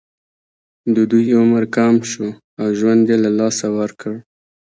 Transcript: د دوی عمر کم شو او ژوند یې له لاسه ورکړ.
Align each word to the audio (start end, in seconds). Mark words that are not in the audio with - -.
د 0.95 0.97
دوی 1.11 1.25
عمر 1.39 1.63
کم 1.75 1.95
شو 2.11 2.27
او 2.61 2.67
ژوند 2.79 3.03
یې 3.11 3.17
له 3.23 3.29
لاسه 3.39 3.67
ورکړ. 3.77 4.13